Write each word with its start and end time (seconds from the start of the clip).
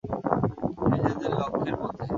নিজেদের 0.91 1.31
লক্ষ্যের 1.39 1.75
পথে। 1.81 2.03